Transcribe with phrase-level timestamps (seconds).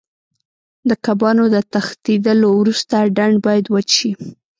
[0.89, 4.11] د کبانو د تښتېدلو وروسته ډنډ باید وچ شي.